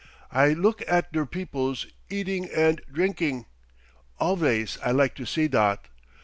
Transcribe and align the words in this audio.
"I 0.31 0.53
look 0.53 0.81
at 0.89 1.13
der 1.13 1.27
peoples 1.27 1.85
eading 2.09 2.49
and 2.49 2.81
drinking. 2.91 3.45
Alvays 4.19 4.79
I 4.83 4.89
like 4.89 5.13
to 5.13 5.27
see 5.27 5.47
dot. 5.47 5.89